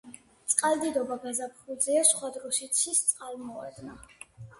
[0.51, 3.95] წყალდიდობა გაზაფხულზეა, სხვა დროს იცის წყალმოვარდნა.